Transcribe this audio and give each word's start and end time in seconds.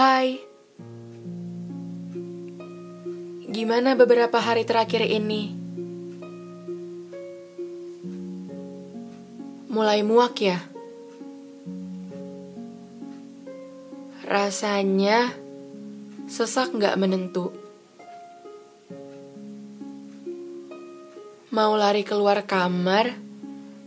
Hai, 0.00 0.40
gimana 3.52 3.92
beberapa 3.92 4.40
hari 4.40 4.64
terakhir 4.64 5.04
ini? 5.04 5.52
Mulai 9.68 10.00
muak 10.00 10.40
ya? 10.40 10.56
Rasanya 14.24 15.36
sesak 16.32 16.72
nggak 16.72 16.96
menentu. 16.96 17.52
Mau 21.52 21.76
lari 21.76 22.08
keluar 22.08 22.48
kamar 22.48 23.20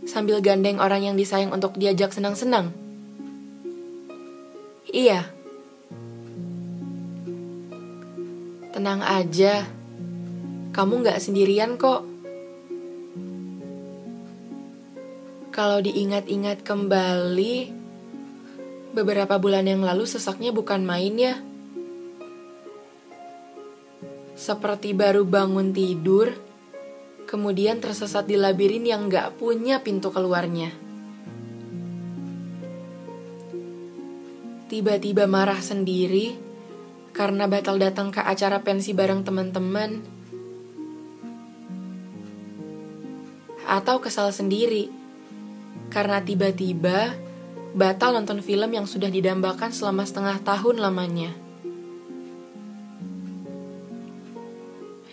sambil 0.06 0.38
gandeng 0.38 0.78
orang 0.78 1.10
yang 1.10 1.18
disayang 1.18 1.50
untuk 1.50 1.74
diajak 1.74 2.14
senang-senang. 2.14 2.70
Iya. 4.94 5.33
Tenang 8.74 9.06
aja. 9.06 9.62
Kamu 10.74 11.06
gak 11.06 11.22
sendirian 11.22 11.78
kok. 11.78 12.02
Kalau 15.54 15.78
diingat-ingat 15.78 16.66
kembali, 16.66 17.70
beberapa 18.90 19.38
bulan 19.38 19.70
yang 19.70 19.86
lalu 19.86 20.10
sesaknya 20.10 20.50
bukan 20.50 20.82
main 20.82 21.14
ya. 21.14 21.38
Seperti 24.34 24.90
baru 24.90 25.22
bangun 25.22 25.70
tidur, 25.70 26.34
kemudian 27.30 27.78
tersesat 27.78 28.26
di 28.26 28.34
labirin 28.34 28.82
yang 28.82 29.06
gak 29.06 29.38
punya 29.38 29.78
pintu 29.86 30.10
keluarnya. 30.10 30.82
tiba-tiba 34.74 35.30
marah 35.30 35.62
sendiri 35.62 36.43
karena 37.14 37.46
batal 37.46 37.78
datang 37.78 38.10
ke 38.10 38.18
acara 38.18 38.60
pensi 38.66 38.90
bareng 38.90 39.22
teman-teman, 39.22 40.02
atau 43.64 43.96
kesal 44.02 44.28
sendiri 44.34 44.92
karena 45.88 46.20
tiba-tiba 46.20 47.16
batal 47.74 48.14
nonton 48.14 48.42
film 48.44 48.70
yang 48.70 48.86
sudah 48.86 49.10
didambakan 49.10 49.72
selama 49.72 50.04
setengah 50.06 50.38
tahun 50.42 50.78
lamanya. 50.82 51.32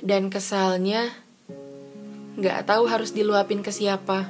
Dan 0.02 0.34
kesalnya, 0.34 1.14
gak 2.42 2.66
tahu 2.66 2.90
harus 2.90 3.14
diluapin 3.14 3.62
ke 3.62 3.70
siapa. 3.70 4.26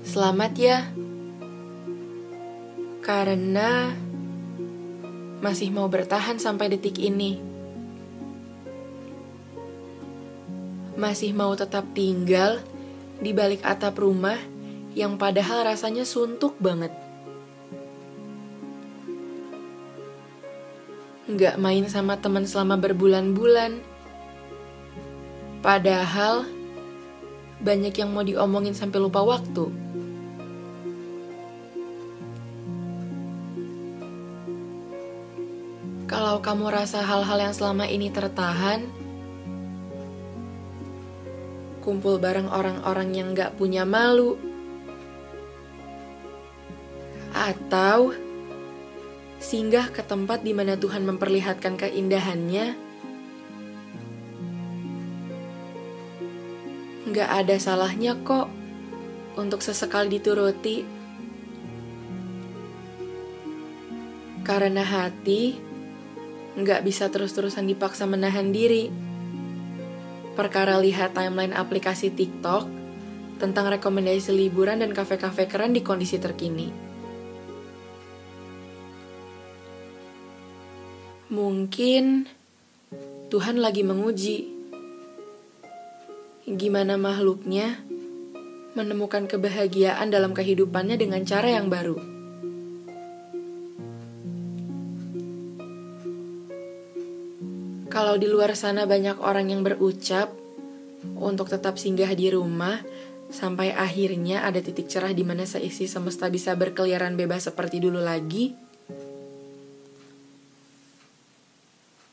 Selamat 0.00 0.52
ya. 0.56 0.88
Karena 3.08 3.88
masih 5.40 5.72
mau 5.72 5.88
bertahan 5.88 6.36
sampai 6.36 6.68
detik 6.68 7.00
ini. 7.00 7.40
Masih 10.92 11.32
mau 11.32 11.56
tetap 11.56 11.88
tinggal 11.96 12.60
di 13.16 13.32
balik 13.32 13.64
atap 13.64 13.96
rumah 13.96 14.36
yang 14.92 15.16
padahal 15.16 15.64
rasanya 15.64 16.04
suntuk 16.04 16.60
banget. 16.60 16.92
Nggak 21.32 21.56
main 21.56 21.88
sama 21.88 22.20
teman 22.20 22.44
selama 22.44 22.76
berbulan-bulan. 22.76 23.80
Padahal 25.64 26.44
banyak 27.64 27.96
yang 28.04 28.12
mau 28.12 28.20
diomongin 28.20 28.76
sampai 28.76 29.00
lupa 29.00 29.24
waktu. 29.24 29.87
Kalau 36.08 36.40
kamu 36.40 36.72
rasa 36.72 37.04
hal-hal 37.04 37.36
yang 37.36 37.52
selama 37.52 37.84
ini 37.84 38.08
tertahan, 38.08 38.88
kumpul 41.84 42.16
bareng 42.16 42.48
orang-orang 42.48 43.12
yang 43.12 43.36
gak 43.36 43.60
punya 43.60 43.84
malu, 43.84 44.40
atau 47.36 48.16
singgah 49.36 49.92
ke 49.92 50.00
tempat 50.00 50.40
di 50.40 50.56
mana 50.56 50.80
Tuhan 50.80 51.04
memperlihatkan 51.04 51.76
keindahannya, 51.76 52.72
gak 57.12 57.30
ada 57.44 57.56
salahnya 57.60 58.16
kok 58.24 58.48
untuk 59.36 59.60
sesekali 59.60 60.16
dituruti. 60.16 60.88
Karena 64.40 64.80
hati 64.80 65.67
nggak 66.58 66.82
bisa 66.82 67.06
terus-terusan 67.06 67.70
dipaksa 67.70 68.04
menahan 68.10 68.50
diri. 68.50 68.90
Perkara 70.34 70.78
lihat 70.82 71.14
timeline 71.14 71.54
aplikasi 71.54 72.10
TikTok 72.10 72.66
tentang 73.38 73.70
rekomendasi 73.70 74.34
liburan 74.34 74.82
dan 74.82 74.90
kafe-kafe 74.90 75.46
keren 75.46 75.70
di 75.70 75.82
kondisi 75.86 76.18
terkini. 76.18 76.90
Mungkin 81.30 82.26
Tuhan 83.28 83.60
lagi 83.60 83.84
menguji 83.84 84.38
gimana 86.48 86.96
makhluknya 86.96 87.76
menemukan 88.72 89.28
kebahagiaan 89.28 90.08
dalam 90.08 90.32
kehidupannya 90.32 90.96
dengan 90.96 91.22
cara 91.28 91.52
yang 91.52 91.68
baru. 91.68 92.17
Kalau 98.08 98.24
di 98.24 98.24
luar 98.24 98.56
sana 98.56 98.88
banyak 98.88 99.20
orang 99.20 99.52
yang 99.52 99.60
berucap 99.60 100.32
untuk 101.20 101.52
tetap 101.52 101.76
singgah 101.76 102.08
di 102.16 102.32
rumah 102.32 102.80
sampai 103.28 103.76
akhirnya 103.76 104.48
ada 104.48 104.64
titik 104.64 104.88
cerah 104.88 105.12
di 105.12 105.28
mana 105.28 105.44
seisi 105.44 105.84
semesta 105.84 106.32
bisa 106.32 106.56
berkeliaran 106.56 107.20
bebas 107.20 107.52
seperti 107.52 107.84
dulu 107.84 108.00
lagi, 108.00 108.56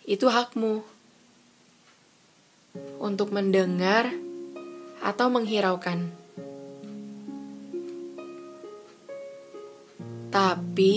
itu 0.03 0.28
hakmu 0.28 0.83
untuk 3.00 3.31
mendengar 3.31 4.12
atau 5.00 5.31
menghiraukan. 5.31 6.12
Tapi 10.27 10.95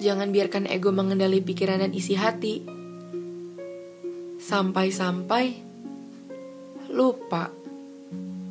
jangan 0.00 0.32
biarkan 0.32 0.72
ego 0.72 0.88
mengendali 0.88 1.44
pikiran 1.44 1.84
dan 1.84 1.92
isi 1.92 2.16
hati. 2.16 2.79
Sampai-sampai 4.50 5.62
lupa 6.90 7.54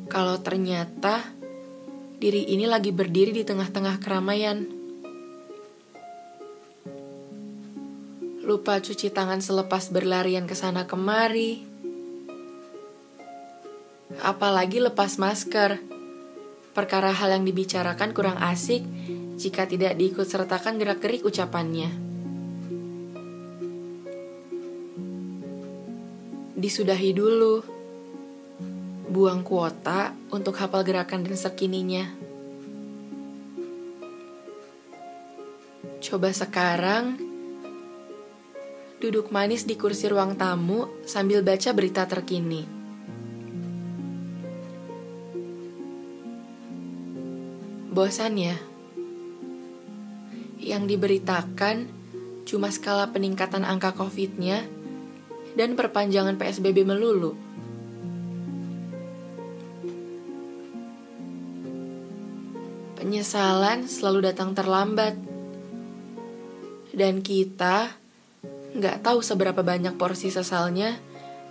kalau 0.08 0.40
ternyata 0.40 1.20
diri 2.16 2.56
ini 2.56 2.64
lagi 2.64 2.88
berdiri 2.88 3.36
di 3.36 3.44
tengah-tengah 3.44 4.00
keramaian. 4.00 4.64
Lupa 8.40 8.80
cuci 8.80 9.12
tangan 9.12 9.44
selepas 9.44 9.92
berlarian 9.92 10.48
ke 10.48 10.56
sana 10.56 10.88
kemari. 10.88 11.68
Apalagi 14.24 14.80
lepas 14.80 15.20
masker. 15.20 15.84
Perkara 16.72 17.12
hal 17.12 17.36
yang 17.36 17.44
dibicarakan 17.44 18.16
kurang 18.16 18.40
asik 18.40 18.80
jika 19.36 19.68
tidak 19.68 20.00
diikut 20.00 20.24
sertakan 20.24 20.80
gerak-gerik 20.80 21.28
ucapannya. 21.28 22.09
Disudahi 26.60 27.10
dulu. 27.16 27.64
Buang 29.10 29.42
kuota 29.42 30.14
untuk 30.30 30.54
hafal 30.60 30.84
gerakan 30.86 31.26
dan 31.26 31.34
sekininya. 31.34 32.04
Coba 35.98 36.30
sekarang 36.30 37.18
duduk 39.00 39.32
manis 39.32 39.64
di 39.64 39.74
kursi 39.74 40.06
ruang 40.12 40.36
tamu 40.36 40.86
sambil 41.08 41.40
baca 41.40 41.72
berita 41.72 42.04
terkini. 42.04 42.62
Bosan 47.90 48.38
ya? 48.38 48.54
Yang 50.60 50.82
diberitakan 50.94 51.90
cuma 52.46 52.70
skala 52.70 53.10
peningkatan 53.10 53.66
angka 53.66 53.90
COVID-nya 53.98 54.79
dan 55.60 55.76
perpanjangan 55.76 56.40
PSBB 56.40 56.88
melulu. 56.88 57.36
Penyesalan 62.96 63.84
selalu 63.84 64.32
datang 64.32 64.56
terlambat. 64.56 65.20
Dan 66.96 67.20
kita 67.20 67.92
nggak 68.72 69.04
tahu 69.04 69.20
seberapa 69.20 69.60
banyak 69.60 70.00
porsi 70.00 70.32
sesalnya 70.32 70.96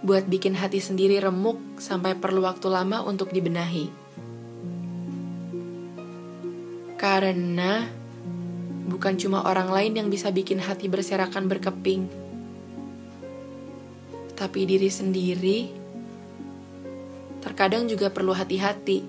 buat 0.02 0.26
bikin 0.26 0.58
hati 0.58 0.82
sendiri 0.82 1.22
remuk 1.22 1.78
sampai 1.78 2.18
perlu 2.18 2.42
waktu 2.50 2.66
lama 2.66 3.06
untuk 3.06 3.30
dibenahi. 3.30 3.94
Karena 6.98 7.86
bukan 8.90 9.22
cuma 9.22 9.46
orang 9.46 9.70
lain 9.70 10.02
yang 10.02 10.08
bisa 10.10 10.34
bikin 10.34 10.58
hati 10.58 10.90
berserakan 10.90 11.46
berkeping, 11.46 12.19
tapi 14.39 14.63
diri 14.63 14.88
sendiri 14.88 15.68
terkadang 17.44 17.91
juga 17.91 18.07
perlu 18.07 18.31
hati-hati. 18.31 19.03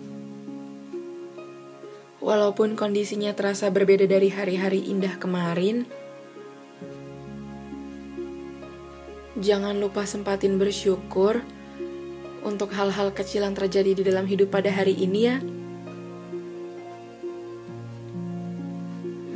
Walaupun 2.19 2.75
kondisinya 2.75 3.31
terasa 3.33 3.71
berbeda 3.71 4.05
dari 4.11 4.29
hari-hari 4.29 4.91
indah 4.91 5.17
kemarin, 5.17 5.89
jangan 9.41 9.79
lupa 9.79 10.05
sempatin 10.05 10.61
bersyukur 10.61 11.41
untuk 12.45 12.75
hal-hal 12.77 13.15
kecil 13.15 13.47
yang 13.47 13.57
terjadi 13.57 13.97
di 13.97 14.03
dalam 14.05 14.29
hidup 14.29 14.53
pada 14.53 14.69
hari 14.69 14.99
ini 14.99 15.21
ya. 15.25 15.39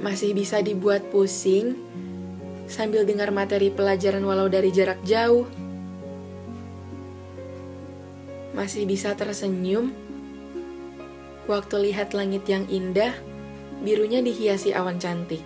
Masih 0.05 0.37
bisa 0.37 0.61
dibuat 0.61 1.09
pusing 1.09 1.81
sambil 2.69 3.09
dengar 3.09 3.33
materi 3.33 3.73
pelajaran 3.73 4.21
walau 4.29 4.53
dari 4.53 4.69
jarak 4.69 5.01
jauh. 5.09 5.64
Masih 8.55 8.87
bisa 8.87 9.19
tersenyum 9.19 9.91
waktu 11.51 11.91
lihat 11.91 12.15
langit 12.17 12.47
yang 12.49 12.65
indah, 12.71 13.13
birunya 13.83 14.23
dihiasi 14.25 14.73
awan 14.73 14.97
cantik. 15.03 15.43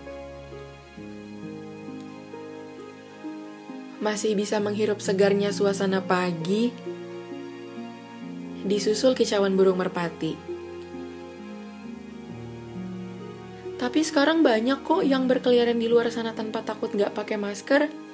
Masih 3.98 4.38
bisa 4.38 4.62
menghirup 4.62 5.02
segarnya 5.02 5.50
suasana 5.50 5.98
pagi, 5.98 6.70
disusul 8.62 9.18
kicauan 9.18 9.58
burung 9.58 9.82
merpati. 9.82 10.38
Tapi 13.78 14.00
sekarang 14.02 14.42
banyak 14.42 14.82
kok 14.82 15.06
yang 15.06 15.30
berkeliaran 15.30 15.78
di 15.78 15.86
luar 15.86 16.10
sana 16.10 16.34
tanpa 16.34 16.66
takut 16.66 16.90
nggak 16.90 17.14
pakai 17.14 17.38
masker. 17.38 18.07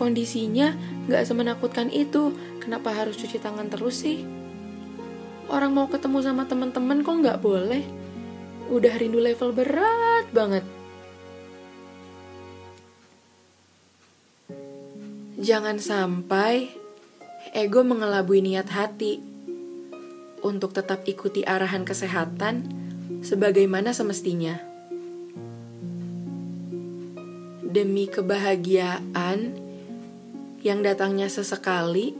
Kondisinya 0.00 0.72
nggak 1.12 1.28
semenakutkan 1.28 1.92
itu. 1.92 2.32
Kenapa 2.56 2.88
harus 2.96 3.20
cuci 3.20 3.36
tangan 3.36 3.68
terus 3.68 4.00
sih? 4.00 4.24
Orang 5.52 5.76
mau 5.76 5.92
ketemu 5.92 6.24
sama 6.24 6.48
teman-teman 6.48 7.04
kok 7.04 7.20
nggak 7.20 7.42
boleh? 7.44 7.84
Udah 8.72 8.96
rindu 8.96 9.20
level 9.20 9.52
berat 9.52 10.24
banget. 10.32 10.64
Jangan 15.36 15.76
sampai 15.76 16.72
ego 17.52 17.84
mengelabui 17.84 18.40
niat 18.40 18.72
hati 18.72 19.20
untuk 20.40 20.72
tetap 20.72 21.04
ikuti 21.04 21.44
arahan 21.44 21.84
kesehatan 21.84 22.64
sebagaimana 23.20 23.92
semestinya. 23.92 24.64
Demi 27.60 28.08
kebahagiaan 28.08 29.69
yang 30.60 30.84
datangnya 30.84 31.32
sesekali, 31.32 32.12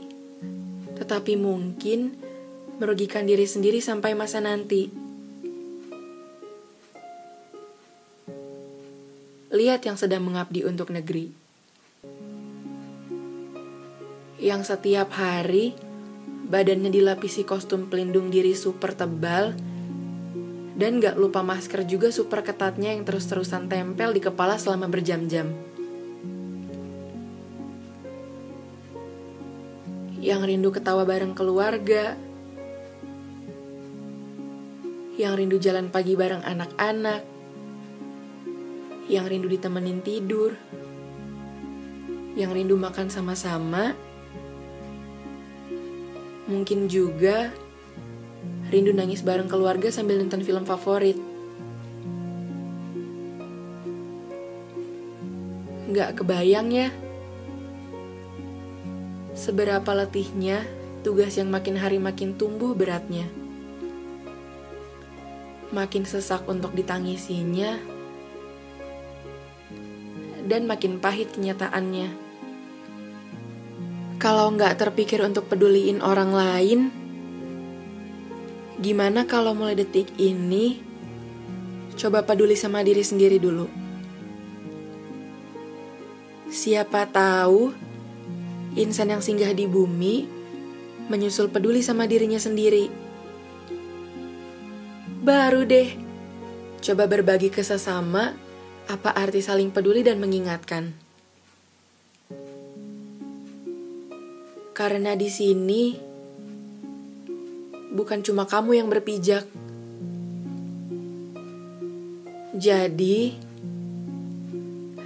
tetapi 0.97 1.37
mungkin 1.37 2.17
merugikan 2.81 3.29
diri 3.29 3.45
sendiri 3.45 3.77
sampai 3.77 4.17
masa 4.17 4.41
nanti. 4.41 4.89
Lihat 9.51 9.85
yang 9.85 9.99
sedang 9.99 10.25
mengabdi 10.25 10.65
untuk 10.65 10.89
negeri. 10.89 11.29
Yang 14.41 14.73
setiap 14.73 15.13
hari 15.13 15.77
badannya 16.49 16.89
dilapisi 16.89 17.45
kostum 17.45 17.87
pelindung 17.87 18.33
diri 18.33 18.57
super 18.57 18.97
tebal 18.97 19.53
dan 20.73 20.97
gak 20.97 21.13
lupa 21.13 21.45
masker 21.45 21.85
juga 21.85 22.09
super 22.09 22.41
ketatnya 22.41 22.97
yang 22.97 23.05
terus-terusan 23.05 23.69
tempel 23.69 24.17
di 24.17 24.21
kepala 24.23 24.57
selama 24.57 24.89
berjam-jam. 24.89 25.70
Yang 30.21 30.41
rindu 30.53 30.69
ketawa 30.69 31.01
bareng 31.01 31.33
keluarga. 31.33 32.13
Yang 35.17 35.33
rindu 35.33 35.57
jalan 35.57 35.89
pagi 35.89 36.13
bareng 36.13 36.45
anak-anak. 36.45 37.25
Yang 39.09 39.25
rindu 39.33 39.47
ditemenin 39.49 40.05
tidur. 40.05 40.53
Yang 42.37 42.51
rindu 42.53 42.77
makan 42.77 43.09
sama-sama. 43.09 43.97
Mungkin 46.45 46.85
juga 46.85 47.49
rindu 48.69 48.93
nangis 48.93 49.25
bareng 49.25 49.49
keluarga 49.49 49.89
sambil 49.89 50.21
nonton 50.21 50.45
film 50.45 50.69
favorit. 50.69 51.17
Gak 55.91 56.23
kebayang 56.23 56.71
ya, 56.71 56.87
seberapa 59.41 59.89
letihnya 59.97 60.61
tugas 61.01 61.33
yang 61.41 61.49
makin 61.49 61.81
hari 61.81 61.97
makin 61.97 62.37
tumbuh 62.37 62.77
beratnya. 62.77 63.25
Makin 65.73 66.05
sesak 66.05 66.45
untuk 66.45 66.77
ditangisinya, 66.77 67.81
dan 70.45 70.69
makin 70.69 71.01
pahit 71.01 71.33
kenyataannya. 71.33 72.13
Kalau 74.21 74.53
nggak 74.53 74.77
terpikir 74.77 75.25
untuk 75.25 75.49
peduliin 75.49 76.05
orang 76.05 76.29
lain, 76.29 77.01
Gimana 78.81 79.29
kalau 79.29 79.53
mulai 79.53 79.77
detik 79.77 80.09
ini, 80.17 80.81
coba 81.93 82.25
peduli 82.25 82.57
sama 82.57 82.81
diri 82.81 83.05
sendiri 83.05 83.37
dulu. 83.37 83.69
Siapa 86.49 87.05
tahu, 87.05 87.69
insan 88.75 89.11
yang 89.11 89.23
singgah 89.23 89.51
di 89.51 89.67
bumi 89.67 90.41
menyusul 91.11 91.51
peduli 91.51 91.83
sama 91.83 92.07
dirinya 92.07 92.39
sendiri. 92.39 92.87
Baru 95.21 95.67
deh, 95.67 95.91
coba 96.81 97.05
berbagi 97.05 97.51
ke 97.51 97.61
sesama 97.61 98.33
apa 98.87 99.11
arti 99.13 99.43
saling 99.43 99.69
peduli 99.69 100.01
dan 100.01 100.17
mengingatkan. 100.17 100.95
Karena 104.71 105.13
di 105.13 105.29
sini 105.29 105.93
bukan 107.91 108.23
cuma 108.23 108.47
kamu 108.47 108.81
yang 108.81 108.87
berpijak. 108.89 109.45
Jadi, 112.51 113.35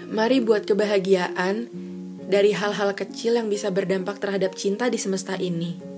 mari 0.10 0.38
buat 0.40 0.64
kebahagiaan 0.64 1.85
dari 2.26 2.52
hal-hal 2.52 2.94
kecil 2.98 3.38
yang 3.38 3.48
bisa 3.48 3.70
berdampak 3.70 4.18
terhadap 4.18 4.58
cinta 4.58 4.90
di 4.90 4.98
semesta 4.98 5.38
ini. 5.38 5.95